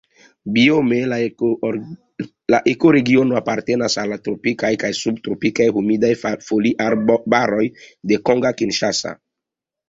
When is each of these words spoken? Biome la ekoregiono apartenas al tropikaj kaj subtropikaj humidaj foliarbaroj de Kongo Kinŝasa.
Biome 0.53 0.97
la 2.53 2.59
ekoregiono 2.71 3.37
apartenas 3.41 3.97
al 4.05 4.15
tropikaj 4.29 4.71
kaj 4.85 4.91
subtropikaj 5.01 5.69
humidaj 5.77 6.11
foliarbaroj 6.47 7.63
de 8.13 8.21
Kongo 8.31 8.55
Kinŝasa. 8.65 9.15